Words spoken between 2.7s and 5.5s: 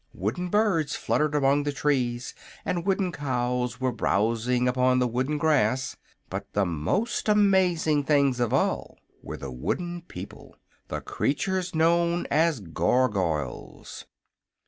wooden cows were browsing upon the wooden